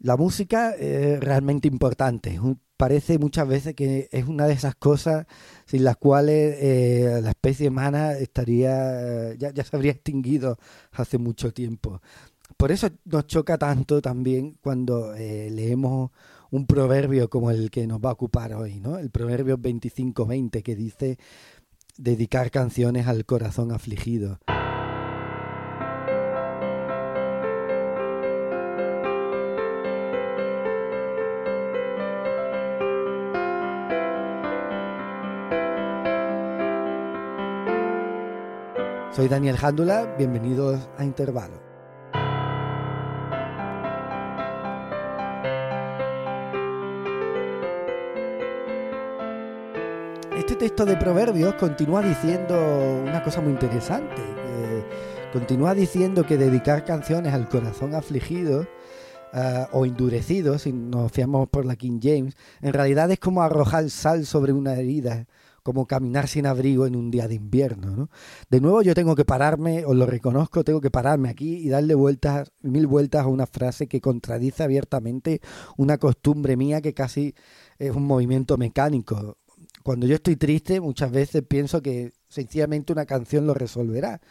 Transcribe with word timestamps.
La 0.00 0.16
música 0.16 0.70
es 0.72 1.18
realmente 1.20 1.66
importante. 1.66 2.40
Parece 2.76 3.18
muchas 3.18 3.48
veces 3.48 3.74
que 3.74 4.08
es 4.12 4.26
una 4.28 4.46
de 4.46 4.52
esas 4.52 4.76
cosas 4.76 5.26
sin 5.66 5.82
las 5.82 5.96
cuales 5.96 6.56
eh, 6.60 7.20
la 7.20 7.30
especie 7.30 7.68
humana 7.68 8.12
estaría 8.12 9.34
ya, 9.34 9.52
ya 9.52 9.64
se 9.64 9.76
habría 9.76 9.92
extinguido 9.92 10.58
hace 10.92 11.18
mucho 11.18 11.52
tiempo. 11.52 12.00
Por 12.56 12.70
eso 12.70 12.88
nos 13.04 13.26
choca 13.26 13.58
tanto 13.58 14.00
también 14.00 14.56
cuando 14.60 15.14
eh, 15.14 15.50
leemos 15.50 16.10
un 16.50 16.66
proverbio 16.66 17.28
como 17.28 17.50
el 17.50 17.70
que 17.70 17.86
nos 17.86 17.98
va 18.00 18.10
a 18.10 18.12
ocupar 18.14 18.54
hoy, 18.54 18.80
¿no? 18.80 18.98
El 18.98 19.10
proverbio 19.10 19.58
25-20 19.58 20.62
que 20.62 20.76
dice 20.76 21.18
dedicar 21.96 22.50
canciones 22.50 23.06
al 23.06 23.24
corazón 23.26 23.72
afligido. 23.72 24.38
Soy 39.18 39.26
Daniel 39.26 39.56
Jándula, 39.56 40.14
bienvenidos 40.16 40.88
a 40.96 41.04
Intervalo. 41.04 41.60
Este 50.36 50.54
texto 50.54 50.84
de 50.84 50.96
Proverbios 50.96 51.54
continúa 51.54 52.00
diciendo 52.00 52.54
una 53.02 53.20
cosa 53.24 53.40
muy 53.40 53.50
interesante. 53.50 54.22
continúa 55.32 55.74
diciendo 55.74 56.24
que 56.24 56.36
dedicar 56.36 56.84
canciones 56.84 57.34
al 57.34 57.48
corazón 57.48 57.96
afligido 57.96 58.68
eh, 59.32 59.66
o 59.72 59.84
endurecido, 59.84 60.60
si 60.60 60.72
nos 60.72 61.10
fiamos 61.10 61.48
por 61.48 61.66
la 61.66 61.74
King 61.74 61.98
James, 62.00 62.36
en 62.60 62.72
realidad 62.72 63.10
es 63.10 63.18
como 63.18 63.42
arrojar 63.42 63.90
sal 63.90 64.26
sobre 64.26 64.52
una 64.52 64.74
herida 64.74 65.26
como 65.68 65.86
caminar 65.86 66.28
sin 66.28 66.46
abrigo 66.46 66.86
en 66.86 66.96
un 66.96 67.10
día 67.10 67.28
de 67.28 67.34
invierno. 67.34 67.94
¿no? 67.94 68.10
De 68.48 68.58
nuevo 68.58 68.80
yo 68.80 68.94
tengo 68.94 69.14
que 69.14 69.26
pararme, 69.26 69.84
os 69.84 69.94
lo 69.94 70.06
reconozco, 70.06 70.64
tengo 70.64 70.80
que 70.80 70.90
pararme 70.90 71.28
aquí 71.28 71.56
y 71.56 71.68
darle 71.68 71.94
vueltas, 71.94 72.50
mil 72.62 72.86
vueltas 72.86 73.24
a 73.24 73.26
una 73.26 73.46
frase 73.46 73.86
que 73.86 74.00
contradice 74.00 74.62
abiertamente 74.62 75.42
una 75.76 75.98
costumbre 75.98 76.56
mía 76.56 76.80
que 76.80 76.94
casi 76.94 77.34
es 77.78 77.94
un 77.94 78.04
movimiento 78.04 78.56
mecánico. 78.56 79.36
Cuando 79.82 80.06
yo 80.06 80.14
estoy 80.14 80.36
triste 80.36 80.80
muchas 80.80 81.12
veces 81.12 81.42
pienso 81.46 81.82
que 81.82 82.12
sencillamente 82.28 82.94
una 82.94 83.04
canción 83.04 83.46
lo 83.46 83.52
resolverá. 83.52 84.22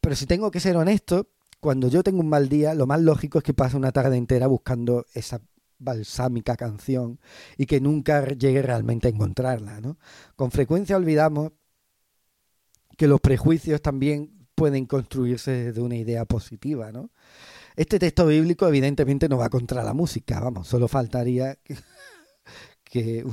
Pero 0.00 0.16
si 0.16 0.26
tengo 0.26 0.50
que 0.50 0.58
ser 0.58 0.76
honesto, 0.76 1.28
cuando 1.60 1.86
yo 1.86 2.02
tengo 2.02 2.18
un 2.18 2.28
mal 2.28 2.48
día, 2.48 2.74
lo 2.74 2.88
más 2.88 3.00
lógico 3.00 3.38
es 3.38 3.44
que 3.44 3.54
pase 3.54 3.76
una 3.76 3.92
tarde 3.92 4.16
entera 4.16 4.48
buscando 4.48 5.06
esa 5.14 5.40
balsámica 5.78 6.56
canción 6.56 7.18
y 7.56 7.66
que 7.66 7.80
nunca 7.80 8.26
llegue 8.26 8.62
realmente 8.62 9.08
a 9.08 9.10
encontrarla. 9.10 9.80
¿no? 9.80 9.98
Con 10.36 10.50
frecuencia 10.50 10.96
olvidamos 10.96 11.52
que 12.96 13.06
los 13.06 13.20
prejuicios 13.20 13.80
también 13.80 14.48
pueden 14.54 14.86
construirse 14.86 15.72
de 15.72 15.80
una 15.80 15.96
idea 15.96 16.24
positiva. 16.24 16.90
¿no? 16.92 17.10
Este 17.76 17.98
texto 17.98 18.26
bíblico 18.26 18.66
evidentemente 18.66 19.28
no 19.28 19.38
va 19.38 19.48
contra 19.48 19.84
la 19.84 19.94
música, 19.94 20.40
vamos, 20.40 20.66
solo 20.66 20.88
faltaría 20.88 21.54
que 21.56 21.76
que 22.88 23.24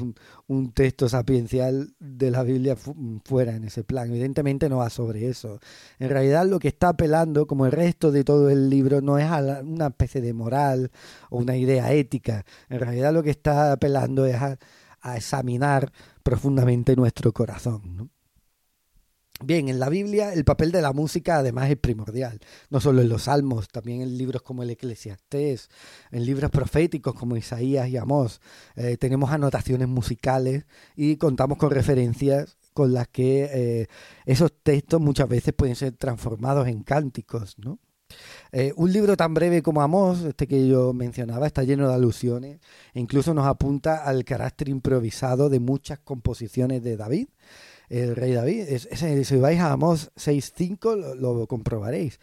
un, 0.48 0.72
texto 0.74 1.10
sapiencial 1.10 1.94
de 2.00 2.32
la 2.32 2.44
Biblia 2.44 2.76
fuera 3.24 3.56
en 3.56 3.64
ese 3.64 3.84
plan. 3.84 4.10
Evidentemente 4.10 4.70
no 4.70 4.78
va 4.78 4.90
sobre 4.90 5.28
eso. 5.28 5.60
En 6.00 6.10
realidad 6.10 6.46
lo 6.48 6.60
que 6.60 6.68
está 6.68 6.90
apelando, 6.90 7.48
como 7.48 7.66
el 7.66 7.72
resto 7.72 8.12
de 8.12 8.24
todo 8.24 8.50
el 8.50 8.70
libro, 8.70 9.02
no 9.02 9.18
es 9.18 9.26
a 9.26 9.62
una 9.64 9.88
especie 9.88 10.22
de 10.22 10.34
moral 10.34 10.92
o 11.30 11.38
una 11.40 11.56
idea 11.56 11.92
ética. 11.94 12.46
En 12.70 12.80
realidad 12.80 13.14
lo 13.14 13.24
que 13.24 13.32
está 13.32 13.72
apelando 13.72 14.26
es 14.26 14.36
a, 14.36 14.58
examinar 15.16 15.92
profundamente 16.24 16.96
nuestro 16.96 17.32
corazón. 17.32 18.10
Bien, 19.44 19.68
en 19.68 19.80
la 19.80 19.90
Biblia 19.90 20.32
el 20.32 20.46
papel 20.46 20.72
de 20.72 20.82
la 20.82 20.94
música 20.94 21.38
además 21.38 21.70
es 21.70 21.76
primordial, 21.76 22.40
no 22.70 22.80
solo 22.80 23.02
en 23.02 23.10
los 23.10 23.24
salmos, 23.24 23.68
también 23.68 24.02
en 24.02 24.18
libros 24.18 24.42
como 24.42 24.64
el 24.64 24.70
Eclesiastés, 24.70 25.70
en 26.12 26.26
libros 26.26 26.50
proféticos 26.52 27.14
como 27.16 27.36
Isaías 27.36 27.90
y 27.90 27.98
Amós. 27.98 28.40
Eh, 28.78 28.96
tenemos 28.96 29.32
anotaciones 29.32 29.90
musicales 29.90 30.66
y 30.96 31.18
contamos 31.18 31.58
con 31.58 31.72
referencias 31.72 32.58
con 32.74 32.94
las 32.94 33.10
que 33.10 33.50
eh, 33.52 33.88
esos 34.26 34.54
textos 34.64 35.02
muchas 35.02 35.28
veces 35.28 35.54
pueden 35.54 35.76
ser 35.76 35.92
transformados 35.94 36.70
en 36.70 36.84
cánticos, 36.84 37.60
¿no? 37.60 37.80
Eh, 38.54 38.72
un 38.78 38.94
libro 38.94 39.18
tan 39.18 39.34
breve 39.34 39.62
como 39.62 39.82
Amós, 39.82 40.22
este 40.22 40.48
que 40.48 40.66
yo 40.66 40.94
mencionaba, 40.94 41.48
está 41.48 41.64
lleno 41.64 41.90
de 41.90 41.96
alusiones 41.96 42.60
e 42.94 43.02
incluso 43.02 43.34
nos 43.34 43.48
apunta 43.48 44.06
al 44.06 44.24
carácter 44.24 44.70
improvisado 44.70 45.50
de 45.50 45.60
muchas 45.60 46.00
composiciones 46.00 46.84
de 46.84 46.96
David 46.96 47.28
el 47.90 48.16
rey 48.16 48.34
David. 48.34 48.68
Es, 48.70 48.88
si 49.28 49.36
vais 49.38 49.60
a 49.60 49.72
Amós 49.72 50.12
6.5 50.16 51.16
lo, 51.16 51.48
comprobaréis. 51.48 52.20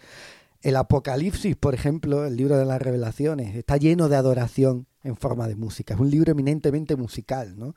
El 0.60 0.76
Apocalipsis, 0.76 1.56
por 1.56 1.74
ejemplo, 1.74 2.24
el 2.24 2.36
libro 2.36 2.56
de 2.56 2.64
las 2.64 2.80
revelaciones, 2.80 3.56
está 3.56 3.76
lleno 3.76 4.08
de 4.08 4.16
adoración 4.16 4.86
en 5.02 5.16
forma 5.16 5.48
de 5.48 5.56
música. 5.56 5.94
Es 5.94 6.00
un 6.00 6.10
libro 6.10 6.32
eminentemente 6.32 6.94
musical, 6.94 7.58
¿no? 7.58 7.74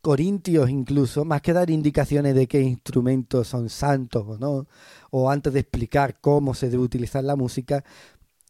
Corintios 0.00 0.68
incluso, 0.68 1.24
más 1.24 1.42
que 1.42 1.52
dar 1.52 1.70
indicaciones 1.70 2.34
de 2.34 2.48
qué 2.48 2.60
instrumentos 2.60 3.48
son 3.48 3.68
santos 3.68 4.24
o 4.26 4.38
no, 4.38 4.66
o 5.10 5.30
antes 5.30 5.52
de 5.52 5.60
explicar 5.60 6.20
cómo 6.20 6.54
se 6.54 6.70
debe 6.70 6.82
utilizar 6.82 7.22
la 7.22 7.36
música, 7.36 7.84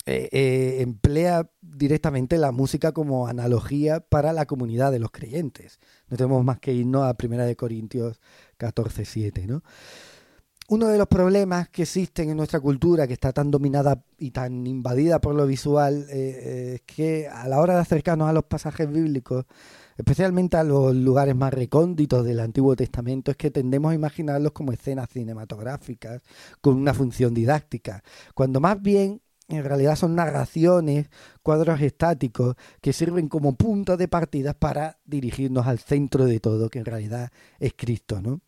eh, 0.05 0.29
eh, 0.33 0.79
emplea 0.81 1.49
directamente 1.61 2.37
la 2.37 2.51
música 2.51 2.91
como 2.91 3.29
analogía 3.29 4.01
para 4.01 4.33
la 4.33 4.47
comunidad 4.47 4.91
de 4.91 4.99
los 4.99 5.13
creyentes. 5.13 5.79
No 6.09 6.17
tenemos 6.17 6.45
más 6.45 6.59
que 6.59 6.73
irnos 6.73 7.05
a 7.05 7.15
Primera 7.15 7.45
de 7.45 7.55
Corintios 7.55 8.21
14.7, 8.63 9.47
¿no? 9.47 9.63
Uno 10.69 10.89
de 10.89 10.97
los 10.97 11.09
problemas 11.09 11.69
que 11.69 11.83
existen 11.83 12.31
en 12.31 12.37
nuestra 12.37 12.61
cultura, 12.61 13.07
que 13.07 13.13
está 13.13 13.33
tan 13.33 13.51
dominada 13.51 14.05
y 14.17 14.31
tan 14.31 14.67
invadida 14.67 15.21
por 15.21 15.35
lo 15.35 15.47
visual, 15.47 16.07
eh, 16.09 16.77
es 16.77 16.83
que 16.83 17.29
a 17.29 17.47
la 17.49 17.61
hora 17.61 17.75
de 17.75 17.81
acercarnos 17.81 18.29
a 18.29 18.33
los 18.33 18.45
pasajes 18.45 18.91
bíblicos, 18.91 19.45
especialmente 19.97 20.57
a 20.57 20.65
los 20.65 20.95
lugares 20.95 21.35
más 21.37 21.53
recónditos 21.53 22.25
del 22.25 22.41
Antiguo 22.41 22.77
Testamento, 22.77 23.33
es 23.33 23.37
que 23.37 23.51
tendemos 23.51 23.93
a 23.93 23.97
imaginarlos 23.97 24.53
como 24.53 24.73
escenas 24.73 25.11
cinematográficas 25.11 26.23
con 26.61 26.77
una 26.77 26.95
función 26.95 27.35
didáctica, 27.35 28.03
cuando 28.35 28.61
más 28.61 28.81
bien 28.81 29.21
en 29.49 29.65
realidad 29.65 29.97
son 29.97 30.15
narraciones, 30.15 31.11
cuadros 31.43 31.81
estáticos 31.81 32.57
que 32.81 32.93
sirven 32.93 33.29
como 33.29 33.57
puntos 33.57 33.99
de 33.99 34.09
partida 34.09 34.55
para 34.55 35.01
dirigirnos 35.05 35.67
al 35.67 35.81
centro 35.81 36.25
de 36.25 36.41
todo, 36.41 36.71
que 36.71 36.79
en 36.79 36.87
realidad 36.87 37.31
es 37.59 37.75
Cristo, 37.77 38.23
¿no? 38.23 38.41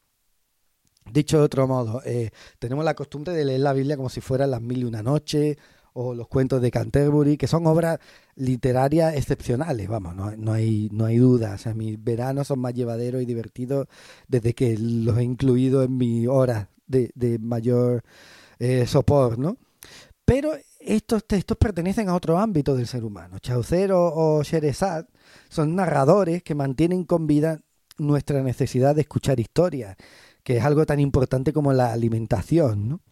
Dicho 1.11 1.39
de 1.39 1.45
otro 1.45 1.69
modo, 1.69 2.03
eh, 2.05 2.31
tenemos 2.59 2.85
la 2.85 2.95
costumbre 2.95 3.35
de 3.35 3.45
leer 3.45 3.61
la 3.61 3.73
Biblia 3.73 3.97
como 3.97 4.09
si 4.09 4.21
fueran 4.21 4.51
las 4.51 4.63
mil 4.63 4.79
y 4.79 4.85
una 4.85 5.03
noches 5.03 5.57
o 5.93 6.15
los 6.15 6.27
cuentos 6.29 6.61
de 6.61 6.71
Canterbury, 6.71 7.37
que 7.37 7.47
son 7.47 7.67
obras 7.67 8.01
literarias 8.35 9.15
excepcionales, 9.15 9.87
vamos, 9.87 10.17
no, 10.17 10.53
hay, 10.53 10.89
no 10.93 11.05
hay 11.05 11.19
duda. 11.19 11.55
O 11.55 11.59
sea, 11.59 11.73
mis 11.73 12.03
veranos 12.03 12.49
son 12.49 12.59
más 12.59 12.75
llevaderos 12.75 13.23
y 13.23 13.27
divertidos 13.27 13.87
desde 14.27 14.55
que 14.55 14.77
los 14.77 15.17
he 15.19 15.23
incluido 15.23 15.83
en 15.85 15.97
mi 15.97 16.27
hora 16.27 16.69
de, 16.87 17.39
mayor 17.41 18.03
eh, 18.59 18.87
soporte, 18.87 19.41
¿no? 19.41 19.57
Pero 20.25 20.53
estos 20.81 21.27
textos 21.27 21.57
pertenecen 21.57 22.09
a 22.09 22.15
otro 22.15 22.39
ámbito 22.39 22.75
del 22.75 22.87
ser 22.87 23.05
humano. 23.05 23.39
Chaucer 23.39 23.93
o, 23.93 24.43
Sherezad 24.43 25.07
son 25.49 25.77
narradores 25.77 26.43
que 26.43 26.55
mantienen 26.55 27.05
con 27.05 27.27
vida 27.27 27.61
nuestra 27.99 28.43
necesidad 28.43 28.95
de 28.95 29.03
escuchar 29.03 29.39
historias, 29.39 29.97
que 30.45 30.59
es 30.59 30.65
algo 30.65 30.87
tan 30.87 31.01
importante 31.01 31.53
como 31.53 31.73
la 31.73 31.93
alimentación. 31.93 33.03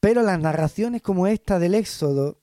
Pero 0.00 0.22
las 0.22 0.40
narraciones 0.40 1.02
como 1.02 1.26
esta 1.26 1.58
del 1.58 1.74
Éxodo 1.74 2.38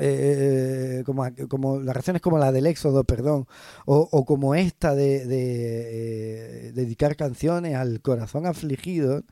eh, 0.00 1.02
como, 1.04 1.80
razones 1.80 2.22
como 2.22 2.38
la 2.38 2.52
del 2.52 2.66
éxodo, 2.66 3.02
perdón, 3.02 3.46
o, 3.84 4.24
como 4.24 4.54
esta 4.54 4.94
de, 4.94 5.24
eh, 5.28 6.72
dedicar 6.72 7.16
canciones 7.16 7.74
al 7.74 8.00
corazón 8.00 8.46
afligido, 8.46 9.24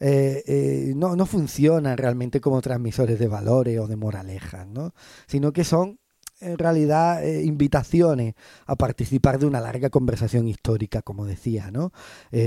eh, 0.00 0.92
no, 0.96 1.14
no 1.14 1.24
funcionan 1.24 1.96
realmente 1.96 2.40
como 2.40 2.60
transmisores 2.60 3.18
de 3.18 3.28
valores 3.28 3.78
o 3.78 3.86
de 3.86 3.96
moralejas, 3.96 4.66
¿no? 4.66 4.92
sino 5.28 5.52
que 5.52 5.62
son 5.62 6.00
en 6.40 6.58
realidad 6.58 7.24
invitaciones 7.24 8.34
a 8.66 8.76
participar 8.76 9.38
de 9.38 9.46
una 9.46 9.60
larga 9.60 9.90
conversación 9.90 10.46
histórica, 10.48 11.02
como 11.02 11.26
decía, 11.26 11.70
¿no? 11.70 11.92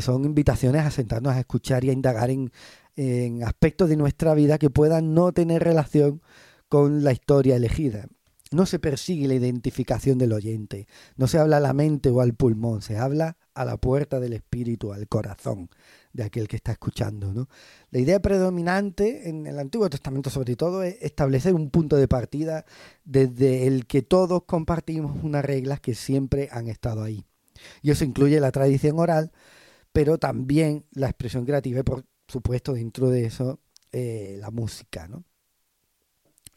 son 0.02 0.26
invitaciones 0.26 0.86
a 0.86 0.92
sentarnos 0.92 1.34
a 1.34 1.40
escuchar 1.40 1.84
y 1.84 1.90
a 1.90 1.94
indagar 1.94 2.30
en, 2.30 2.52
en 2.96 3.44
aspectos 3.44 3.90
de 3.90 3.98
nuestra 3.98 4.34
vida 4.34 4.58
que 4.58 4.70
puedan 4.70 5.14
no 5.14 5.32
tener 5.32 5.64
relación 5.64 6.22
con 6.70 7.04
la 7.04 7.12
historia 7.12 7.56
elegida. 7.56 8.08
No 8.52 8.66
se 8.66 8.80
persigue 8.80 9.28
la 9.28 9.34
identificación 9.34 10.18
del 10.18 10.34
oyente, 10.34 10.88
no 11.16 11.28
se 11.28 11.38
habla 11.38 11.58
a 11.58 11.62
la 11.62 11.74
mente 11.74 12.10
o 12.10 12.22
al 12.22 12.34
pulmón, 12.34 12.82
se 12.82 12.98
habla 12.98 13.38
a 13.54 13.64
la 13.66 13.78
puerta 13.78 14.20
del 14.20 14.34
espíritu, 14.34 14.92
al 14.92 15.08
corazón 15.08 15.70
de 16.14 16.24
aquel 16.24 16.48
que 16.48 16.56
está 16.56 16.72
escuchando. 16.72 17.34
¿no? 17.34 17.48
La 17.92 18.00
idea 18.00 18.22
predominante 18.22 19.30
en 19.30 19.48
el 19.48 19.60
Antiguo 19.60 19.90
Testamento 19.90 20.30
sobre 20.30 20.56
todo 20.56 20.84
es 20.84 20.98
establecer 21.02 21.54
un 21.54 21.70
punto 21.70 21.96
de 21.98 22.08
partida 22.08 22.66
desde 23.04 23.68
el 23.68 23.86
que 23.86 24.02
todos 24.02 24.44
compartimos 24.44 25.24
unas 25.24 25.44
reglas 25.44 25.80
que 25.80 25.96
siempre 25.96 26.50
han 26.52 26.68
estado 26.68 27.04
ahí. 27.04 27.26
Y 27.82 27.92
eso 27.92 28.04
incluye 28.04 28.40
la 28.40 28.52
tradición 28.52 29.00
oral, 29.00 29.32
pero 29.92 30.18
también 30.18 30.86
la 30.92 31.08
expresión 31.08 31.46
creativa 31.46 31.80
y 31.80 31.84
por 31.84 32.06
supuesto 32.28 32.74
dentro 32.74 33.10
de 33.10 33.26
eso 33.26 33.60
eh, 33.92 34.38
la 34.40 34.52
música. 34.52 35.08
¿no? 35.08 35.26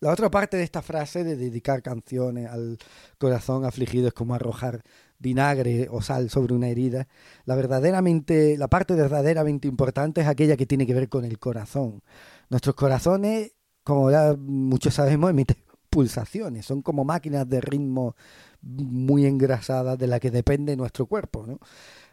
La 0.05 0.13
otra 0.13 0.31
parte 0.31 0.57
de 0.57 0.65
esta 0.65 0.83
frase 0.83 1.25
de 1.25 1.35
dedicar 1.35 1.83
canciones 1.83 2.49
al 2.51 2.79
corazón 3.19 3.65
afligido 3.65 4.09
es 4.09 4.13
como 4.13 4.35
arrojar 4.35 4.83
vinagre 5.19 5.89
o 5.91 6.03
sal 6.03 6.31
sobre 6.31 6.55
una 6.55 6.69
herida. 6.69 7.09
La 7.45 7.55
verdaderamente, 7.55 8.57
la 8.59 8.69
parte 8.69 8.95
verdaderamente 8.95 9.69
importante 9.69 10.21
es 10.21 10.27
aquella 10.27 10.57
que 10.57 10.67
tiene 10.67 10.87
que 10.87 10.95
ver 10.95 11.09
con 11.09 11.25
el 11.25 11.39
corazón. 11.39 12.03
Nuestros 12.51 12.75
corazones, 12.75 13.53
como 13.83 14.11
ya 14.11 14.35
muchos 14.39 14.95
sabemos, 14.95 15.31
emiten 15.31 15.57
pulsaciones, 15.91 16.67
son 16.67 16.83
como 16.83 17.05
máquinas 17.05 17.49
de 17.49 17.61
ritmo 17.61 18.17
muy 18.63 19.27
engrasadas 19.27 19.99
de 19.99 20.07
la 20.07 20.21
que 20.21 20.31
depende 20.31 20.77
nuestro 20.77 21.07
cuerpo, 21.07 21.47
¿no? 21.47 21.59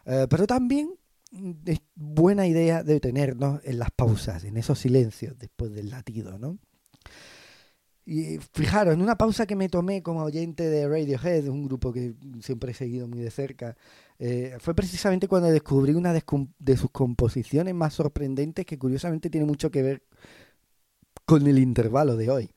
Eh, 0.04 0.26
pero 0.28 0.46
también 0.46 0.90
es 1.64 1.80
buena 1.94 2.46
idea 2.46 2.82
detenernos 2.82 3.60
en 3.64 3.78
las 3.78 3.90
pausas, 3.90 4.44
en 4.44 4.56
esos 4.56 4.78
silencios 4.78 5.38
después 5.38 5.72
del 5.72 5.90
latido, 5.90 6.38
¿no? 6.38 6.58
Y 8.04 8.38
fijaros, 8.52 8.94
en 8.94 9.02
una 9.02 9.16
pausa 9.16 9.46
que 9.46 9.54
me 9.54 9.68
tomé 9.68 10.02
como 10.02 10.24
oyente 10.24 10.68
de 10.68 10.88
Radiohead, 10.88 11.46
un 11.48 11.66
grupo 11.66 11.92
que 11.92 12.14
siempre 12.40 12.72
he 12.72 12.74
seguido 12.74 13.06
muy 13.06 13.20
de 13.20 13.30
cerca, 13.30 13.76
eh, 14.18 14.56
fue 14.58 14.74
precisamente 14.74 15.28
cuando 15.28 15.48
descubrí 15.48 15.94
una 15.94 16.12
de 16.12 16.76
sus 16.76 16.90
composiciones 16.90 17.74
más 17.74 17.94
sorprendentes 17.94 18.66
que 18.66 18.78
curiosamente 18.78 19.30
tiene 19.30 19.46
mucho 19.46 19.70
que 19.70 19.82
ver 19.82 20.02
con 21.24 21.46
el 21.46 21.58
intervalo 21.58 22.16
de 22.16 22.30
hoy. 22.30 22.50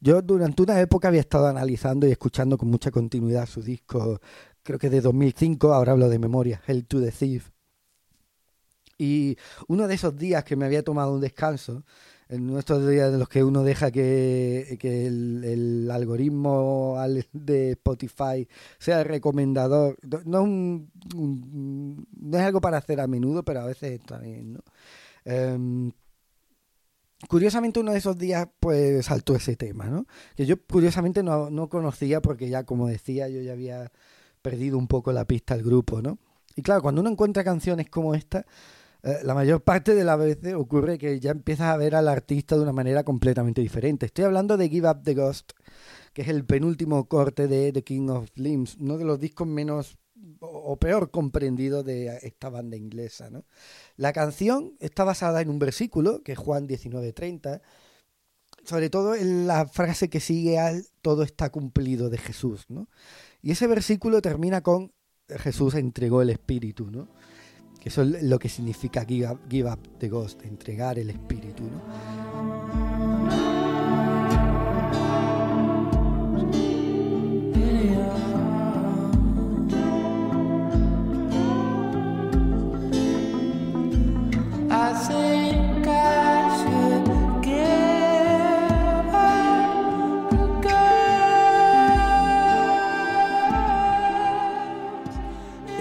Yo 0.00 0.22
durante 0.22 0.62
una 0.62 0.80
época 0.80 1.08
había 1.08 1.20
estado 1.20 1.48
analizando 1.48 2.06
y 2.06 2.12
escuchando 2.12 2.56
con 2.56 2.68
mucha 2.70 2.92
continuidad 2.92 3.46
su 3.46 3.62
disco, 3.62 4.20
creo 4.62 4.78
que 4.78 4.90
de 4.90 5.00
2005, 5.00 5.72
ahora 5.72 5.92
hablo 5.92 6.08
de 6.08 6.18
memoria, 6.20 6.62
Hell 6.66 6.86
to 6.86 7.00
the 7.00 7.10
Thief. 7.10 7.50
Y 8.96 9.36
uno 9.68 9.88
de 9.88 9.94
esos 9.94 10.16
días 10.16 10.44
que 10.44 10.56
me 10.56 10.66
había 10.66 10.82
tomado 10.84 11.14
un 11.14 11.20
descanso, 11.20 11.84
en 12.28 12.46
nuestros 12.46 12.86
días 12.86 13.12
en 13.12 13.18
los 13.18 13.28
que 13.28 13.42
uno 13.42 13.62
deja 13.62 13.90
que, 13.90 14.78
el, 14.82 15.90
algoritmo 15.90 16.96
de 17.32 17.72
Spotify 17.72 18.46
sea 18.78 19.02
recomendador, 19.04 19.96
no, 20.26 20.46
no 20.46 22.38
es 22.38 22.42
algo 22.42 22.60
para 22.60 22.78
hacer 22.78 23.00
a 23.00 23.06
menudo, 23.06 23.42
pero 23.44 23.60
a 23.60 23.66
veces 23.66 24.00
también, 24.00 24.52
¿no? 24.52 24.60
Em, 25.24 25.92
curiosamente 27.28 27.80
uno 27.80 27.92
de 27.92 27.98
esos 27.98 28.16
días 28.18 28.48
pues 28.60 29.06
saltó 29.06 29.34
ese 29.34 29.56
tema, 29.56 29.86
¿no? 29.86 30.06
Que 30.36 30.46
yo 30.46 30.56
curiosamente 30.66 31.22
no, 31.22 31.50
no 31.50 31.68
conocía 31.68 32.20
porque 32.20 32.48
ya 32.48 32.64
como 32.64 32.88
decía 32.88 33.28
yo 33.28 33.40
ya 33.40 33.52
había 33.52 33.90
perdido 34.42 34.78
un 34.78 34.86
poco 34.86 35.12
la 35.12 35.26
pista 35.26 35.54
al 35.54 35.62
grupo, 35.62 36.02
¿no? 36.02 36.18
Y 36.54 36.62
claro, 36.62 36.82
cuando 36.82 37.00
uno 37.00 37.10
encuentra 37.10 37.44
canciones 37.44 37.88
como 37.88 38.14
esta, 38.14 38.44
eh, 39.02 39.18
la 39.22 39.34
mayor 39.34 39.62
parte 39.62 39.94
de 39.94 40.04
las 40.04 40.18
veces 40.18 40.54
ocurre 40.54 40.98
que 40.98 41.20
ya 41.20 41.30
empiezas 41.30 41.68
a 41.68 41.76
ver 41.76 41.94
al 41.94 42.08
artista 42.08 42.56
de 42.56 42.62
una 42.62 42.72
manera 42.72 43.04
completamente 43.04 43.60
diferente. 43.60 44.06
Estoy 44.06 44.24
hablando 44.24 44.56
de 44.56 44.68
Give 44.68 44.90
Up 44.90 45.02
the 45.04 45.14
Ghost, 45.14 45.52
que 46.12 46.22
es 46.22 46.28
el 46.28 46.44
penúltimo 46.44 47.08
corte 47.08 47.46
de 47.46 47.72
The 47.72 47.84
King 47.84 48.08
of 48.08 48.30
Limbs, 48.34 48.76
uno 48.80 48.98
de 48.98 49.04
los 49.04 49.20
discos 49.20 49.46
menos 49.46 49.98
o 50.40 50.76
peor 50.76 51.10
comprendidos 51.10 51.84
de 51.84 52.18
esta 52.22 52.48
banda 52.48 52.76
inglesa. 52.76 53.30
La 53.96 54.12
canción 54.12 54.74
está 54.80 55.04
basada 55.04 55.40
en 55.40 55.50
un 55.50 55.58
versículo, 55.58 56.22
que 56.22 56.32
es 56.32 56.38
Juan 56.38 56.66
19:30, 56.66 57.60
sobre 58.64 58.90
todo 58.90 59.14
en 59.14 59.46
la 59.46 59.66
frase 59.66 60.10
que 60.10 60.20
sigue 60.20 60.58
al 60.58 60.84
todo 61.02 61.22
está 61.22 61.50
cumplido 61.50 62.10
de 62.10 62.18
Jesús. 62.18 62.66
¿no? 62.68 62.88
Y 63.42 63.52
ese 63.52 63.66
versículo 63.66 64.20
termina 64.20 64.60
con 64.62 64.92
Jesús 65.28 65.74
entregó 65.74 66.22
el 66.22 66.30
Espíritu. 66.30 66.90
¿no? 66.90 67.08
Eso 67.84 68.02
es 68.02 68.22
lo 68.22 68.38
que 68.38 68.48
significa 68.48 69.04
give 69.04 69.28
up, 69.28 69.38
give 69.48 69.70
up 69.70 69.78
the 69.98 70.08
ghost, 70.08 70.44
entregar 70.44 70.98
el 70.98 71.10
espíritu. 71.10 71.64
¿no? 71.64 72.88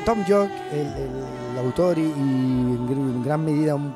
Tom 0.08 0.24
York, 0.24 0.50
el, 0.72 1.27
autor 1.58 1.98
y, 1.98 2.04
en 2.04 3.24
gran 3.24 3.44
medida 3.44 3.76
un 3.76 3.96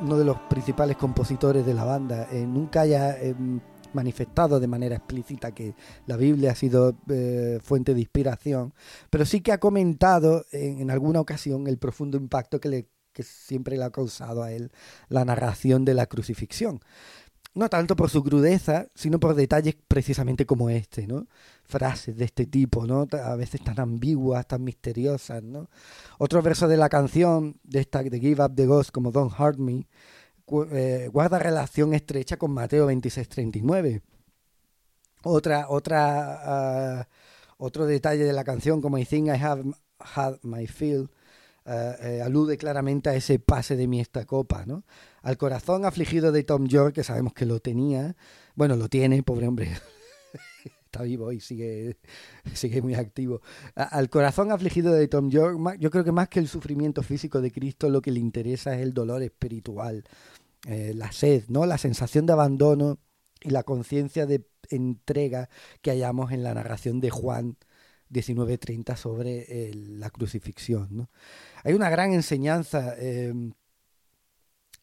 uno 0.00 0.18
de 0.18 0.24
los 0.24 0.38
principales 0.48 0.96
compositores 0.96 1.64
de 1.66 1.74
la 1.74 1.84
banda, 1.84 2.28
eh, 2.30 2.46
nunca 2.46 2.82
haya 2.82 3.20
em, 3.20 3.60
manifestado 3.92 4.60
de 4.60 4.66
manera 4.66 4.96
explícita 4.96 5.52
que 5.52 5.74
la 6.06 6.16
Biblia 6.16 6.52
ha 6.52 6.54
sido 6.54 6.96
eh, 7.08 7.58
fuente 7.62 7.94
de 7.94 8.00
inspiración, 8.00 8.74
pero 9.10 9.24
sí 9.24 9.40
que 9.40 9.52
ha 9.52 9.58
comentado 9.58 10.44
en, 10.52 10.90
alguna 10.90 11.20
ocasión 11.20 11.66
el 11.66 11.78
profundo 11.78 12.18
impacto 12.18 12.60
que, 12.60 12.68
le, 12.68 12.88
que 13.12 13.22
siempre 13.22 13.76
le 13.76 13.84
ha 13.84 13.90
causado 13.90 14.42
a 14.42 14.52
él 14.52 14.72
la 15.08 15.24
narración 15.24 15.84
de 15.84 15.94
la 15.94 16.06
crucifixión 16.06 16.80
no 17.54 17.68
tanto 17.68 17.94
por 17.96 18.10
su 18.10 18.22
crudeza, 18.22 18.88
sino 18.94 19.20
por 19.20 19.34
detalles 19.34 19.76
precisamente 19.88 20.44
como 20.44 20.70
este, 20.70 21.06
¿no? 21.06 21.26
Frases 21.64 22.16
de 22.16 22.24
este 22.24 22.46
tipo, 22.46 22.86
¿no? 22.86 23.06
A 23.12 23.36
veces 23.36 23.62
tan 23.62 23.78
ambiguas, 23.80 24.46
tan 24.46 24.64
misteriosas, 24.64 25.42
¿no? 25.42 25.68
Otro 26.18 26.42
verso 26.42 26.66
de 26.68 26.76
la 26.76 26.88
canción 26.88 27.58
de 27.62 27.80
esta 27.80 28.02
de 28.02 28.20
Give 28.20 28.44
Up 28.44 28.54
the 28.54 28.66
Ghost 28.66 28.90
como 28.90 29.12
Don't 29.12 29.32
Hurt 29.38 29.58
Me 29.58 29.86
eh, 30.72 31.08
guarda 31.12 31.38
relación 31.38 31.94
estrecha 31.94 32.36
con 32.36 32.50
Mateo 32.52 32.90
26:39. 32.90 34.02
Otra 35.22 35.68
otra 35.68 36.98
ah, 37.00 37.08
otro 37.56 37.86
detalle 37.86 38.24
de 38.24 38.32
la 38.32 38.44
canción 38.44 38.82
como 38.82 38.98
I 38.98 39.04
think 39.06 39.28
I 39.28 39.38
have 39.42 39.64
had 39.98 40.36
my 40.42 40.66
fill 40.66 41.08
eh, 41.66 41.94
eh, 42.00 42.22
alude 42.22 42.58
claramente 42.58 43.08
a 43.08 43.14
ese 43.14 43.38
pase 43.38 43.76
de 43.76 43.88
mi 43.88 44.00
esta 44.00 44.26
copa, 44.26 44.66
¿no? 44.66 44.84
Al 45.22 45.38
corazón 45.38 45.86
afligido 45.86 46.30
de 46.30 46.44
Tom 46.44 46.66
York, 46.66 46.94
que 46.94 47.04
sabemos 47.04 47.32
que 47.32 47.46
lo 47.46 47.60
tenía, 47.60 48.16
bueno, 48.54 48.76
lo 48.76 48.88
tiene, 48.88 49.22
pobre 49.22 49.48
hombre, 49.48 49.70
está 50.84 51.02
vivo 51.02 51.32
y 51.32 51.40
sigue, 51.40 51.96
sigue 52.52 52.82
muy 52.82 52.94
activo. 52.94 53.40
al 53.74 54.10
corazón 54.10 54.52
afligido 54.52 54.92
de 54.92 55.08
Tom 55.08 55.30
York, 55.30 55.58
yo 55.78 55.90
creo 55.90 56.04
que 56.04 56.12
más 56.12 56.28
que 56.28 56.38
el 56.38 56.48
sufrimiento 56.48 57.02
físico 57.02 57.40
de 57.40 57.50
Cristo, 57.50 57.88
lo 57.88 58.02
que 58.02 58.10
le 58.12 58.20
interesa 58.20 58.74
es 58.74 58.82
el 58.82 58.92
dolor 58.92 59.22
espiritual, 59.22 60.04
eh, 60.66 60.92
la 60.94 61.12
sed, 61.12 61.44
¿no? 61.48 61.66
La 61.66 61.78
sensación 61.78 62.26
de 62.26 62.34
abandono 62.34 62.98
y 63.42 63.50
la 63.50 63.62
conciencia 63.62 64.26
de 64.26 64.46
entrega 64.70 65.48
que 65.82 65.90
hallamos 65.90 66.32
en 66.32 66.42
la 66.42 66.54
narración 66.54 67.00
de 67.00 67.10
Juan 67.10 67.56
19.30 68.14 68.96
sobre 68.96 69.72
la 69.74 70.08
crucifixión. 70.10 70.88
¿no? 70.90 71.10
Hay 71.64 71.74
una 71.74 71.90
gran 71.90 72.14
enseñanza 72.14 72.94
em, 72.96 73.52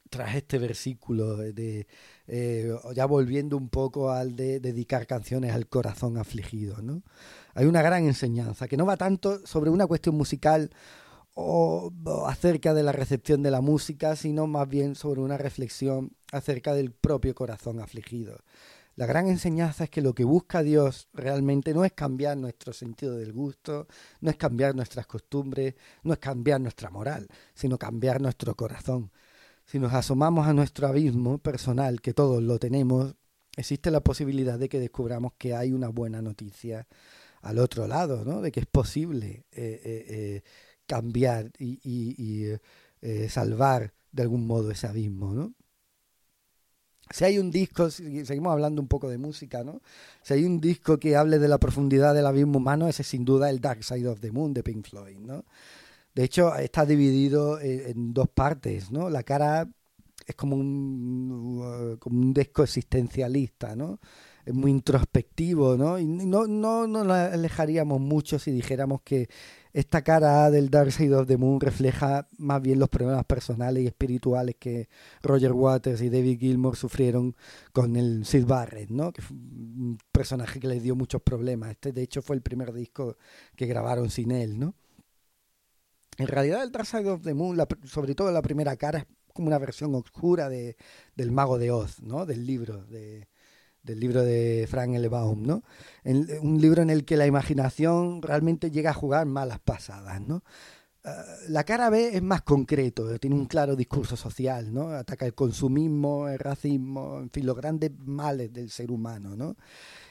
tras 0.09 0.35
este 0.35 0.59
versículo, 0.59 1.37
de, 1.37 1.87
eh, 2.27 2.75
ya 2.93 3.05
volviendo 3.05 3.55
un 3.55 3.69
poco 3.69 4.11
al 4.11 4.35
de 4.35 4.59
dedicar 4.59 5.07
canciones 5.07 5.53
al 5.53 5.67
corazón 5.67 6.17
afligido. 6.17 6.81
¿no? 6.81 7.01
Hay 7.55 7.65
una 7.65 7.81
gran 7.81 8.05
enseñanza 8.05 8.67
que 8.67 8.77
no 8.77 8.85
va 8.85 8.97
tanto 8.97 9.45
sobre 9.47 9.69
una 9.69 9.87
cuestión 9.87 10.15
musical 10.15 10.69
o, 11.33 11.91
acerca 12.27 12.73
de 12.73 12.83
la 12.83 12.91
recepción 12.91 13.41
de 13.41 13.51
la 13.51 13.61
música, 13.61 14.15
sino 14.15 14.47
más 14.47 14.67
bien 14.67 14.95
sobre 14.95 15.21
una 15.21 15.37
reflexión 15.37 16.11
acerca 16.31 16.73
del 16.73 16.91
propio 16.91 17.33
corazón 17.33 17.79
afligido. 17.79 18.37
La 18.95 19.05
gran 19.05 19.27
enseñanza 19.27 19.85
es 19.85 19.89
que 19.89 20.01
lo 20.01 20.13
que 20.13 20.25
busca 20.25 20.63
Dios 20.63 21.07
realmente 21.13 21.73
no 21.73 21.85
es 21.85 21.93
cambiar 21.93 22.37
nuestro 22.37 22.73
sentido 22.73 23.15
del 23.17 23.31
gusto, 23.31 23.87
no 24.19 24.29
es 24.29 24.35
cambiar 24.35 24.75
nuestras 24.75 25.07
costumbres, 25.07 25.75
no 26.03 26.13
es 26.13 26.19
cambiar 26.19 26.59
nuestra 26.59 26.89
moral, 26.89 27.27
sino 27.53 27.77
cambiar 27.77 28.21
nuestro 28.21 28.55
corazón. 28.55 29.11
Si 29.65 29.79
nos 29.79 29.93
asomamos 29.93 30.47
a 30.47 30.53
nuestro 30.53 30.87
abismo 30.87 31.37
personal, 31.37 32.01
que 32.01 32.13
todos 32.13 32.43
lo 32.43 32.59
tenemos, 32.59 33.15
existe 33.55 33.91
la 33.91 34.01
posibilidad 34.01 34.59
de 34.59 34.67
que 34.67 34.79
descubramos 34.79 35.33
que 35.37 35.55
hay 35.55 35.71
una 35.71 35.87
buena 35.87 36.21
noticia 36.21 36.87
al 37.41 37.59
otro 37.59 37.87
lado, 37.87 38.25
¿no? 38.25 38.41
De 38.41 38.51
que 38.51 38.59
es 38.59 38.65
posible 38.65 39.45
eh, 39.51 39.81
eh, 39.83 40.05
eh, 40.09 40.43
cambiar 40.85 41.51
y, 41.57 41.79
y 41.83 43.29
salvar 43.29 43.93
de 44.11 44.23
algún 44.23 44.45
modo 44.45 44.71
ese 44.71 44.87
abismo, 44.87 45.33
¿no? 45.33 45.53
Si 47.11 47.25
hay 47.25 47.37
un 47.39 47.51
disco, 47.51 47.89
seguimos 47.89 48.51
hablando 48.51 48.81
un 48.81 48.87
poco 48.87 49.09
de 49.09 49.17
música, 49.17 49.63
¿no? 49.63 49.81
Si 50.21 50.33
hay 50.33 50.45
un 50.45 50.59
disco 50.59 50.97
que 50.97 51.15
hable 51.15 51.39
de 51.39 51.47
la 51.47 51.57
profundidad 51.57 52.13
del 52.13 52.25
abismo 52.25 52.57
humano, 52.57 52.87
ese 52.87 53.01
es 53.01 53.07
sin 53.07 53.25
duda 53.25 53.49
el 53.49 53.59
Dark 53.59 53.83
Side 53.83 54.07
of 54.07 54.19
the 54.19 54.31
Moon 54.31 54.53
de 54.53 54.63
Pink 54.63 54.87
Floyd, 54.87 55.17
¿no? 55.19 55.45
De 56.13 56.23
hecho, 56.23 56.55
está 56.55 56.85
dividido 56.85 57.59
en, 57.59 58.13
dos 58.13 58.29
partes, 58.29 58.91
¿no? 58.91 59.09
La 59.09 59.23
cara 59.23 59.67
es 60.25 60.35
como 60.35 60.55
un, 60.55 61.97
como 61.99 62.19
un 62.19 62.33
disco 62.33 62.63
existencialista, 62.63 63.75
¿no? 63.75 63.99
Muy 64.47 64.71
introspectivo, 64.71 65.77
¿no? 65.77 65.99
Y 65.99 66.05
no, 66.05 66.47
no, 66.47 66.87
no 66.87 67.03
nos 67.03 67.17
alejaríamos 67.17 67.99
mucho 67.99 68.39
si 68.39 68.51
dijéramos 68.51 69.01
que 69.03 69.29
esta 69.73 70.01
cara 70.03 70.51
del 70.51 70.69
Dark 70.69 70.91
Side 70.91 71.15
of 71.15 71.27
the 71.27 71.37
Moon 71.37 71.61
refleja 71.61 72.27
más 72.37 72.61
bien 72.61 72.79
los 72.79 72.89
problemas 72.89 73.23
personales 73.25 73.83
y 73.83 73.87
espirituales 73.87 74.55
que 74.59 74.89
Roger 75.21 75.53
Waters 75.53 76.01
y 76.01 76.09
David 76.09 76.39
Gilmour 76.39 76.75
sufrieron 76.75 77.35
con 77.71 77.95
el 77.95 78.25
Sid 78.25 78.45
Barrett, 78.45 78.89
¿no? 78.89 79.13
Un 79.29 79.97
personaje 80.11 80.59
que 80.59 80.67
les 80.67 80.83
dio 80.83 80.95
muchos 80.95 81.21
problemas. 81.21 81.71
Este, 81.71 81.93
de 81.93 82.01
hecho, 82.01 82.21
fue 82.21 82.35
el 82.35 82.41
primer 82.41 82.73
disco 82.73 83.15
que 83.55 83.65
grabaron 83.65 84.09
sin 84.09 84.31
él, 84.31 84.59
¿no? 84.59 84.75
En 86.17 86.27
realidad, 86.27 86.63
el 86.63 86.71
Dark 86.71 86.85
Side 86.85 87.09
of 87.09 87.23
the 87.23 87.33
Moon, 87.33 87.57
sobre 87.85 88.13
todo 88.13 88.31
la 88.31 88.41
primera 88.41 88.75
cara, 88.75 88.99
es 88.99 89.05
como 89.33 89.47
una 89.47 89.57
versión 89.57 89.95
oscura 89.95 90.49
de, 90.49 90.75
del 91.15 91.31
Mago 91.31 91.57
de 91.57 91.71
Oz, 91.71 92.01
¿no? 92.01 92.25
Del 92.25 92.45
libro 92.45 92.83
de, 92.85 93.29
del 93.83 93.99
libro 93.99 94.23
de 94.23 94.67
Frank 94.69 94.93
L. 94.93 95.09
¿no? 95.09 95.63
un 96.03 96.61
libro 96.61 96.81
en 96.81 96.89
el 96.89 97.05
que 97.05 97.17
la 97.17 97.25
imaginación 97.25 98.21
realmente 98.21 98.71
llega 98.71 98.91
a 98.91 98.93
jugar 98.93 99.25
malas 99.25 99.59
pasadas, 99.59 100.21
¿no? 100.21 100.43
Ah, 101.03 101.23
la 101.49 101.63
cara 101.63 101.89
B 101.89 102.15
es 102.15 102.21
más 102.21 102.43
concreto, 102.43 103.17
tiene 103.17 103.35
un 103.35 103.47
claro 103.47 103.75
discurso 103.75 104.15
social, 104.15 104.71
¿no? 104.71 104.89
Ataca 104.89 105.25
el 105.25 105.33
consumismo, 105.33 106.27
el 106.27 106.37
racismo, 106.37 107.19
en 107.19 107.31
fin, 107.31 107.47
los 107.47 107.55
grandes 107.55 107.91
males 108.05 108.53
del 108.53 108.69
ser 108.69 108.91
humano, 108.91 109.35
¿no? 109.35 109.55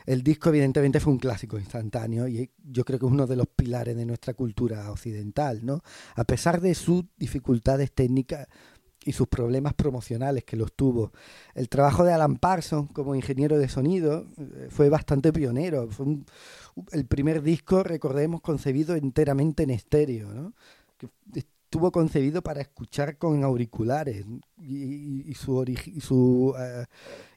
El 0.04 0.24
disco 0.24 0.48
evidentemente 0.48 0.98
fue 0.98 1.12
un 1.12 1.20
clásico 1.20 1.58
instantáneo 1.58 2.26
y 2.26 2.50
yo 2.64 2.84
creo 2.84 2.98
que 2.98 3.06
es 3.06 3.12
uno 3.12 3.28
de 3.28 3.36
los 3.36 3.46
pilares 3.46 3.96
de 3.96 4.04
nuestra 4.04 4.34
cultura 4.34 4.90
occidental, 4.90 5.64
¿no? 5.64 5.82
A 6.16 6.24
pesar 6.24 6.60
de 6.60 6.74
sus 6.74 7.04
dificultades 7.16 7.92
técnicas, 7.92 8.48
y 9.04 9.12
sus 9.12 9.28
problemas 9.28 9.74
promocionales 9.74 10.44
que 10.44 10.56
los 10.56 10.72
tuvo. 10.72 11.12
El 11.54 11.68
trabajo 11.68 12.04
de 12.04 12.12
Alan 12.12 12.36
Parsons 12.36 12.90
como 12.92 13.14
ingeniero 13.14 13.58
de 13.58 13.68
sonido 13.68 14.26
eh, 14.36 14.68
fue 14.70 14.88
bastante 14.88 15.32
pionero. 15.32 15.88
Fue 15.90 16.06
el 16.92 17.06
primer 17.06 17.42
disco, 17.42 17.82
recordemos, 17.82 18.40
concebido 18.40 18.94
enteramente 18.94 19.62
en 19.62 19.70
estéreo, 19.70 20.32
¿no? 20.32 20.52
que 20.98 21.08
estuvo 21.70 21.92
concebido 21.92 22.42
para 22.42 22.60
escuchar 22.60 23.16
con 23.16 23.44
auriculares 23.44 24.24
y, 24.60 25.32
su, 25.34 26.54
eh, 26.58 26.84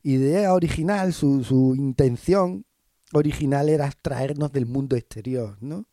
idea 0.02 0.54
original, 0.56 1.14
su, 1.14 1.76
intención 1.78 2.66
original 3.14 3.70
era 3.70 3.92
traernos 4.02 4.52
del 4.52 4.66
mundo 4.66 4.96
exterior, 4.96 5.58
¿no? 5.62 5.86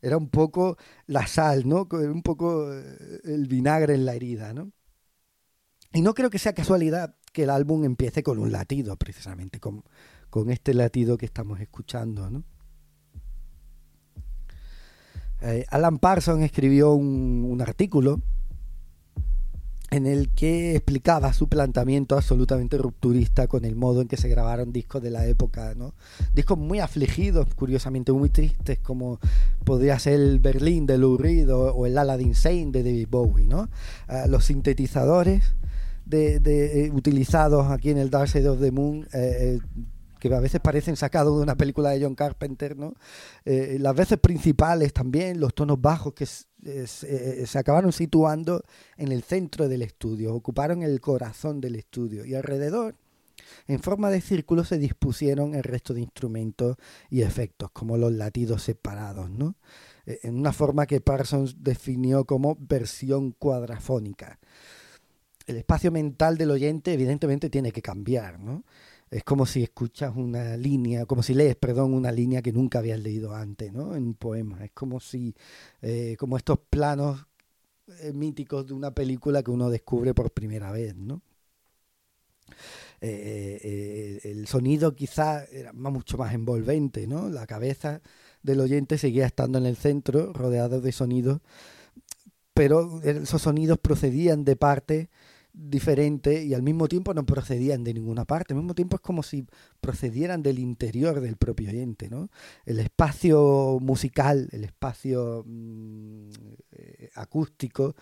Era 0.00 0.16
un 0.16 0.28
poco 0.28 0.78
la 1.06 1.26
sal, 1.26 1.68
¿no? 1.68 1.88
Un 1.90 2.22
poco 2.22 2.72
eh, 2.72 3.20
el 3.24 3.48
vinagre 3.48 3.94
en 3.94 4.06
la 4.06 4.14
herida, 4.14 4.54
¿no? 4.54 4.70
Y 5.92 6.02
no 6.02 6.14
creo 6.14 6.30
que 6.30 6.38
sea 6.38 6.52
casualidad 6.52 7.14
que 7.32 7.44
el 7.44 7.50
álbum 7.50 7.84
empiece 7.84 8.22
con 8.22 8.38
un 8.38 8.52
latido, 8.52 8.96
precisamente, 8.96 9.58
con, 9.58 9.84
con 10.30 10.50
este 10.50 10.72
latido 10.74 11.18
que 11.18 11.26
estamos 11.26 11.60
escuchando. 11.60 12.30
¿no? 12.30 12.44
Eh, 15.42 15.66
Alan 15.70 15.98
Parsons 15.98 16.42
escribió 16.42 16.92
un, 16.92 17.60
artículo 17.60 18.20
en 19.90 20.06
el 20.06 20.28
que 20.30 20.76
explicaba 20.76 21.32
su 21.32 21.48
planteamiento 21.48 22.14
absolutamente 22.14 22.78
rupturista 22.78 23.48
con 23.48 23.64
el 23.64 23.74
modo 23.74 24.02
en 24.02 24.08
que 24.08 24.16
se 24.16 24.28
grabaron 24.28 24.72
discos 24.72 25.02
de 25.02 25.10
la 25.10 25.26
época, 25.26 25.74
¿no? 25.76 25.94
Discos 26.32 26.58
muy 26.58 26.78
afligidos, 26.78 27.52
curiosamente 27.54 28.12
muy 28.12 28.28
tristes, 28.28 28.78
como 28.78 29.18
podría 29.64 29.98
ser 29.98 30.14
el 30.14 30.38
Berlín 30.38 30.86
de 30.86 30.96
Lou 30.96 31.18
Reed 31.18 31.52
o, 31.52 31.86
el 31.86 31.98
Aladdin 31.98 32.36
Sane 32.36 32.70
de 32.70 32.84
David 32.84 33.08
Bowie, 33.10 33.48
¿no? 33.48 33.68
Uh, 34.08 34.28
los 34.28 34.44
sintetizadores 34.44 35.54
de, 36.10 36.86
eh, 36.86 36.90
utilizados 36.90 37.70
aquí 37.70 37.90
en 37.90 37.98
el 37.98 38.10
Dark 38.10 38.28
Side 38.28 38.48
of 38.48 38.60
the 38.60 38.72
Moon, 38.72 39.06
eh, 39.12 39.58
eh, 39.58 39.60
que 40.18 40.34
a 40.34 40.40
veces 40.40 40.60
parecen 40.60 40.96
sacados 40.96 41.36
de 41.36 41.42
una 41.42 41.54
película 41.54 41.90
de 41.90 42.02
John 42.02 42.14
Carpenter, 42.14 42.76
¿no? 42.76 42.92
las 43.46 43.96
veces 43.96 44.18
principales 44.18 44.92
también, 44.92 45.40
los 45.40 45.54
tonos 45.54 45.80
bajos 45.80 46.12
que 46.12 46.26
se 46.26 47.58
acabaron 47.58 47.90
situando 47.90 48.62
en 48.98 49.12
el 49.12 49.22
centro 49.22 49.66
del 49.66 49.80
estudio, 49.80 50.34
ocuparon 50.34 50.82
el 50.82 51.00
corazón 51.00 51.58
del 51.58 51.76
estudio 51.76 52.26
y 52.26 52.34
alrededor 52.34 52.96
en 53.66 53.80
forma 53.80 54.10
de 54.10 54.20
círculo 54.20 54.62
se 54.62 54.76
dispusieron 54.76 55.54
el 55.54 55.62
resto 55.62 55.94
de 55.94 56.02
instrumentos 56.02 56.76
y 57.08 57.22
efectos, 57.22 57.70
como 57.70 57.96
los 57.96 58.12
latidos 58.12 58.62
separados, 58.62 59.30
¿no? 59.30 59.54
En 60.04 60.36
una 60.36 60.52
forma 60.52 60.86
que 60.86 61.00
Parsons 61.00 61.62
definió 61.62 62.26
como 62.26 62.58
versión 62.60 63.32
cuadrafónica 63.32 64.38
el 65.46 65.56
espacio 65.56 65.90
mental 65.90 66.36
del 66.36 66.50
oyente 66.50 66.92
evidentemente 66.92 67.50
tiene 67.50 67.72
que 67.72 67.82
cambiar, 67.82 68.38
¿no? 68.38 68.64
Es 69.10 69.24
como 69.24 69.44
si 69.44 69.62
escuchas 69.62 70.14
una 70.14 70.56
línea, 70.56 71.04
como 71.04 71.22
si 71.22 71.34
lees, 71.34 71.56
perdón, 71.56 71.94
una 71.94 72.12
línea 72.12 72.42
que 72.42 72.52
nunca 72.52 72.78
habías 72.78 73.00
leído 73.00 73.34
antes, 73.34 73.72
¿no? 73.72 73.96
En 73.96 74.04
un 74.04 74.14
poema. 74.14 74.64
Es 74.64 74.70
como 74.72 75.00
si, 75.00 75.34
eh, 75.82 76.16
como 76.18 76.36
estos 76.36 76.60
planos 76.70 77.26
eh, 78.02 78.12
míticos 78.12 78.66
de 78.68 78.74
una 78.74 78.92
película 78.94 79.42
que 79.42 79.50
uno 79.50 79.68
descubre 79.68 80.14
por 80.14 80.30
primera 80.30 80.70
vez, 80.70 80.94
¿no? 80.94 81.22
Eh, 83.00 84.20
el 84.24 84.46
sonido 84.46 84.94
quizá 84.94 85.44
era 85.46 85.72
mucho 85.72 86.18
más 86.18 86.34
envolvente, 86.34 87.06
¿no? 87.06 87.28
La 87.28 87.46
cabeza 87.46 88.00
del 88.42 88.60
oyente 88.60 88.98
seguía 88.98 89.26
estando 89.26 89.58
en 89.58 89.66
el 89.66 89.76
centro, 89.76 90.32
rodeado 90.32 90.80
de 90.80 90.92
sonidos, 90.92 91.40
pero 92.54 93.00
esos 93.02 93.42
sonidos 93.42 93.78
procedían 93.78 94.44
de 94.44 94.56
parte 94.56 95.10
diferente 95.52 96.44
y 96.44 96.54
al 96.54 96.62
mismo 96.62 96.88
tiempo 96.88 97.12
no 97.14 97.26
procedían 97.26 97.84
de 97.84 97.94
ninguna 97.94 98.24
parte. 98.24 98.54
Al 98.54 98.58
mismo 98.58 98.74
tiempo 98.74 98.96
es 98.96 99.02
como 99.02 99.22
si 99.22 99.46
procedieran 99.80 100.42
del 100.42 100.58
interior 100.58 101.20
del 101.20 101.36
propio 101.36 101.70
oyente, 101.70 102.08
¿no? 102.08 102.30
El 102.64 102.78
espacio 102.80 103.78
musical, 103.80 104.48
el 104.52 104.64
espacio 104.64 105.44
mm, 105.46 106.28
eh, 106.72 107.10
acústico, 107.14 107.96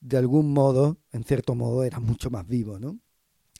de 0.00 0.16
algún 0.16 0.52
modo, 0.52 0.98
en 1.12 1.24
cierto 1.24 1.54
modo, 1.54 1.84
era 1.84 2.00
mucho 2.00 2.30
más 2.30 2.46
vivo, 2.46 2.78
¿no? 2.78 2.98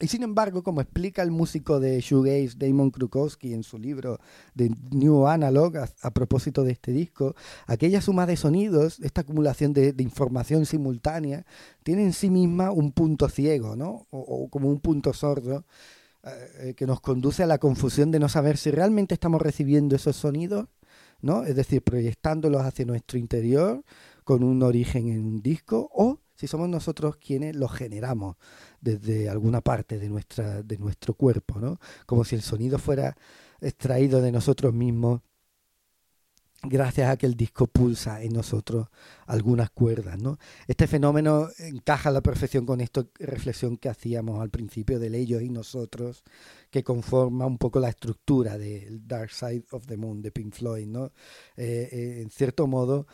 Y 0.00 0.07
sin 0.07 0.23
embargo, 0.23 0.62
como 0.62 0.81
explica 0.81 1.23
el 1.23 1.33
músico 1.33 1.81
de 1.81 2.00
shoegaze 2.00 2.57
Damon 2.57 2.90
Krukowski 2.90 3.52
en 3.52 3.64
su 3.64 3.78
libro 3.78 4.21
The 4.55 4.71
New 4.90 5.26
Analog 5.26 5.76
a, 5.76 6.11
propósito 6.12 6.62
de 6.62 6.73
este 6.73 6.93
disco, 6.93 7.35
aquella 7.67 8.00
suma 8.00 8.25
de 8.25 8.37
sonidos, 8.37 9.00
esta 9.00 9.23
acumulación 9.23 9.73
de, 9.73 9.93
información 9.99 10.67
simultánea, 10.67 11.45
tiene 11.83 12.05
en 12.05 12.12
sí 12.12 12.31
misma 12.31 12.71
un 12.71 12.93
punto 12.93 13.28
ciego, 13.28 13.75
¿no? 13.75 14.07
O, 14.11 14.49
como 14.49 14.69
un 14.69 14.78
punto 14.78 15.12
sordo 15.12 15.64
eh, 16.25 16.75
que 16.76 16.87
nos 16.87 17.00
conduce 17.00 17.43
a 17.43 17.47
la 17.47 17.59
confusión 17.59 18.12
de 18.12 18.21
no 18.21 18.28
saber 18.28 18.57
si 18.57 18.71
realmente 18.71 19.14
estamos 19.14 19.43
recibiendo 19.43 19.97
esos 19.97 20.14
sonidos, 20.14 20.69
¿no? 21.23 21.43
Es 21.43 21.57
decir, 21.57 21.83
proyectándolos 21.83 22.62
hacia 22.62 22.85
nuestro 22.85 23.19
interior 23.19 23.83
con 24.23 24.45
un 24.45 24.62
origen 24.62 25.09
en 25.09 25.25
un 25.25 25.43
disco 25.43 25.90
o 25.93 26.17
si 26.38 26.47
somos 26.47 26.68
nosotros 26.68 27.16
quienes 27.16 27.57
los 27.57 27.73
generamos 27.73 28.37
desde 28.80 29.28
alguna 29.28 29.61
parte 29.61 29.99
de, 29.99 30.09
nuestra, 30.09 30.62
de 30.62 30.78
nuestro 30.78 31.14
cuerpo, 31.14 31.59
¿no? 31.59 31.80
Como 32.07 32.25
si 32.25 32.37
el 32.37 32.42
sonido 32.42 32.78
fuera 32.78 33.16
extraído 33.61 34.21
de 34.23 34.30
nosotros 34.30 34.73
mismos 34.73 35.21
gracias 36.62 37.09
a 37.11 37.16
que 37.16 37.26
el 37.26 37.35
disco 37.37 37.66
pulsa 37.68 38.23
en 38.23 38.33
nosotros 38.33 38.88
algunas 39.26 39.71
cuerdas. 39.71 40.21
¿no? 40.21 40.38
Este 40.66 40.87
fenómeno 40.87 41.49
encaja 41.59 42.09
a 42.09 42.12
la 42.12 42.21
perfección 42.21 42.66
con 42.66 42.80
esta 42.80 43.04
reflexión 43.18 43.76
que 43.76 43.88
hacíamos 43.88 44.40
al 44.40 44.50
principio 44.50 44.99
del 44.99 45.14
ellos 45.14 45.42
y 45.42 45.50
nosotros, 45.50 46.25
que 46.71 46.83
conforma 46.83 47.47
un 47.47 47.59
poco 47.59 47.78
la 47.80 47.88
estructura 47.88 48.59
del 48.59 49.07
Dark 49.07 49.30
Side 49.30 49.66
of 49.71 49.87
the 49.87 49.97
Moon 49.97 50.21
de 50.21 50.33
Pink 50.33 50.52
Floyd. 50.52 50.87
¿no? 50.87 51.12
Eh, 51.57 51.88
eh, 51.92 52.21
en 52.23 52.30
cierto 52.30 52.66
modo, 52.66 53.07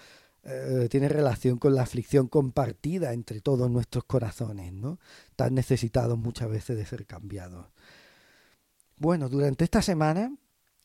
eh, 0.47 0.89
tiene 0.91 1.09
relación 1.09 1.59
con 1.59 1.75
la 1.75 1.83
aflicción 1.83 2.29
compartida 2.29 3.15
entre 3.15 3.41
todos 3.41 3.71
nuestros 3.71 4.05
corazones, 4.05 4.73
¿no? 4.73 4.99
Tan 5.37 5.55
necesitados 5.55 6.19
muchas 6.19 6.51
veces 6.51 6.77
de 6.77 6.85
ser 6.85 7.07
cambiados. 7.07 7.67
Bueno, 8.97 9.29
durante 9.31 9.65
esta 9.65 9.81
semana, 9.81 10.37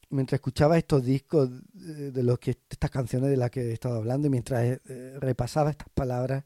mientras 0.09 0.37
escuchaba 0.37 0.77
estos 0.77 1.03
discos 1.03 1.49
de 1.73 2.23
los 2.23 2.39
que 2.39 2.57
estas 2.69 2.89
canciones 2.89 3.29
de 3.29 3.37
las 3.37 3.51
que 3.51 3.61
he 3.61 3.73
estado 3.73 3.97
hablando 3.97 4.27
y 4.27 4.29
mientras 4.29 4.63
eh, 4.63 5.17
repasaba 5.19 5.71
estas 5.71 5.89
palabras, 5.89 6.43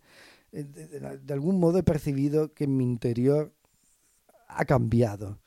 eh, 0.51 0.63
de, 0.63 1.34
algún 1.34 1.60
modo 1.60 1.77
he 1.77 1.84
percibido 1.84 2.53
que 2.53 2.67
mi 2.67 2.84
interior 2.84 3.53
ha 4.48 4.65
cambiado. 4.65 5.39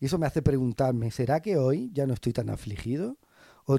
Y 0.00 0.06
eso 0.06 0.18
me 0.18 0.26
hace 0.26 0.42
preguntarme, 0.42 1.10
¿será 1.10 1.40
que 1.40 1.56
hoy 1.56 1.90
ya 1.94 2.06
no 2.06 2.14
estoy 2.14 2.32
tan 2.32 2.50
afligido? 2.50 3.18
¿O 3.66 3.78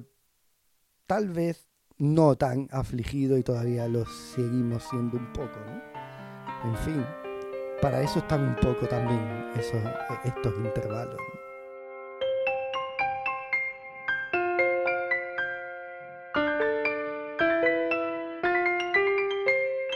tal 1.06 1.30
vez 1.30 1.65
no 1.98 2.36
tan 2.36 2.68
afligido 2.72 3.38
y 3.38 3.44
todavía 3.44 3.88
lo 3.88 4.06
seguimos 4.06 4.84
siendo 4.90 5.18
un 5.18 5.32
poco, 5.32 5.60
¿no? 5.66 6.70
En 6.70 6.78
fin, 6.78 7.06
para 7.82 8.02
eso 8.02 8.20
están 8.20 8.42
un 8.42 8.56
poco 8.56 8.88
también 8.88 9.52
esos, 9.56 9.82
estos 10.24 10.54
intervalos. 10.58 11.22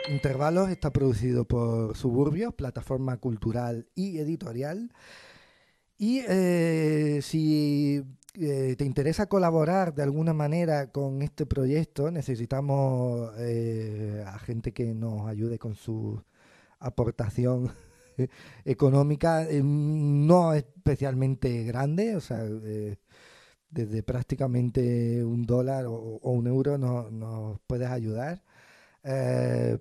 Intervalos 0.09 0.69
está 0.69 0.91
producido 0.91 1.45
por 1.45 1.95
Suburbios, 1.95 2.53
plataforma 2.53 3.17
cultural 3.17 3.87
y 3.95 4.17
editorial. 4.17 4.91
Y 5.97 6.21
eh, 6.27 7.19
si 7.21 8.03
eh, 8.35 8.75
te 8.77 8.85
interesa 8.85 9.27
colaborar 9.27 9.93
de 9.93 10.03
alguna 10.03 10.33
manera 10.33 10.91
con 10.91 11.21
este 11.21 11.45
proyecto, 11.45 12.11
necesitamos 12.11 13.31
eh, 13.37 14.23
a 14.25 14.37
gente 14.39 14.71
que 14.71 14.93
nos 14.93 15.27
ayude 15.27 15.57
con 15.57 15.75
su 15.75 16.21
aportación 16.79 17.71
económica, 18.65 19.47
no 19.63 20.53
especialmente 20.53 21.63
grande, 21.63 22.15
o 22.15 22.21
sea, 22.21 22.43
desde 23.69 24.03
prácticamente 24.03 25.23
un 25.23 25.43
dólar 25.43 25.85
o, 25.87 26.19
un 26.21 26.47
euro 26.47 26.77
nos 26.77 27.59
puedes 27.67 27.89
ayudar. 27.89 28.43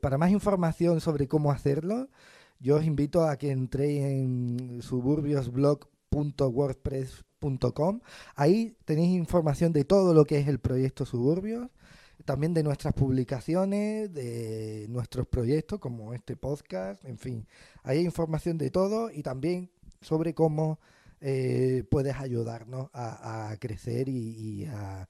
para 0.00 0.18
más 0.18 0.30
información 0.30 1.00
sobre 1.00 1.28
cómo 1.28 1.52
hacerlo, 1.52 2.08
yo 2.60 2.76
os 2.76 2.84
invito 2.84 3.24
a 3.24 3.36
que 3.36 3.50
entréis 3.50 4.04
en 4.04 4.80
suburbiosblog.com 4.82 5.97
wordpress.com. 6.10 8.00
Ahí 8.34 8.76
tenéis 8.84 9.16
información 9.16 9.72
de 9.72 9.84
todo 9.84 10.14
lo 10.14 10.24
que 10.24 10.38
es 10.38 10.48
el 10.48 10.58
proyecto 10.58 11.04
Suburbios, 11.06 11.68
también 12.24 12.54
de 12.54 12.62
nuestras 12.62 12.94
publicaciones, 12.94 14.12
de 14.12 14.86
nuestros 14.88 15.26
proyectos 15.26 15.78
como 15.78 16.14
este 16.14 16.36
podcast, 16.36 17.04
en 17.04 17.18
fin. 17.18 17.46
Ahí 17.82 17.98
hay 17.98 18.04
información 18.04 18.58
de 18.58 18.70
todo 18.70 19.10
y 19.10 19.22
también 19.22 19.70
sobre 20.00 20.34
cómo 20.34 20.78
eh, 21.20 21.84
puedes 21.90 22.16
ayudarnos 22.16 22.90
a, 22.92 23.56
crecer 23.60 24.08
y, 24.08 24.66
a, 24.66 25.08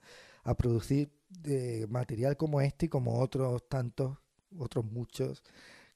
producir 0.56 1.10
eh, 1.44 1.86
material 1.90 2.36
como 2.36 2.60
este 2.60 2.86
y 2.86 2.88
como 2.88 3.20
otros 3.20 3.68
tantos, 3.68 4.16
otros 4.58 4.84
muchos 4.86 5.42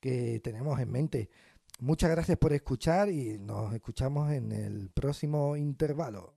que 0.00 0.40
tenemos 0.40 0.78
en 0.80 0.90
mente. 0.90 1.30
Muchas 1.82 2.10
gracias 2.12 2.38
por 2.38 2.52
escuchar 2.52 3.08
y 3.08 3.40
nos 3.40 3.74
escuchamos 3.74 4.30
en 4.30 4.52
el 4.52 4.88
próximo 4.90 5.56
intervalo. 5.56 6.32